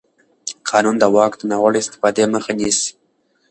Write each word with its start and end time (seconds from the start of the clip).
قانون 0.69 0.95
د 0.99 1.03
واک 1.15 1.33
د 1.37 1.41
ناوړه 1.51 1.79
استفادې 1.81 2.23
مخه 2.33 2.51
نیسي. 2.59 2.91